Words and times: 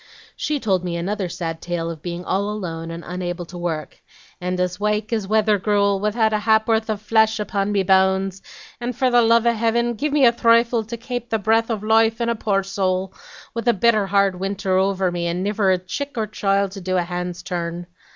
"She 0.35 0.59
told 0.59 0.83
me 0.83 0.97
another 0.97 1.29
sad 1.29 1.61
tale 1.61 1.91
of 1.91 2.01
being 2.01 2.25
all 2.25 2.49
alone 2.49 2.89
and 2.89 3.03
unable 3.05 3.45
to 3.45 3.55
work, 3.55 3.99
and 4.41 4.59
'as 4.59 4.79
wake 4.79 5.13
as 5.13 5.27
wather 5.27 5.59
grewl, 5.59 5.99
without 6.01 6.33
a 6.33 6.39
hap 6.39 6.67
worth 6.67 6.89
av 6.89 6.99
flesh 6.99 7.39
upon 7.39 7.71
me 7.71 7.83
bones, 7.83 8.41
and 8.79 8.95
for 8.95 9.11
the 9.11 9.21
love 9.21 9.45
of 9.45 9.53
Heaven 9.55 9.93
gimme 9.93 10.25
a 10.25 10.31
thrifle 10.33 10.83
to 10.85 10.97
kape 10.97 11.29
the 11.29 11.37
breath 11.37 11.69
av 11.69 11.83
loife 11.83 12.19
in 12.19 12.29
a 12.29 12.35
poor 12.35 12.63
soul, 12.63 13.13
with 13.53 13.67
a 13.67 13.73
bitter 13.73 14.07
hard 14.07 14.39
winter 14.39 14.75
over 14.75 15.11
me, 15.11 15.27
and 15.27 15.43
niver 15.43 15.69
a 15.69 15.77
chick 15.77 16.13
or 16.17 16.25
child 16.25 16.71
to 16.71 16.81
do 16.81 16.97
a 16.97 17.03
hand's 17.03 17.43
turn.' 17.43 17.85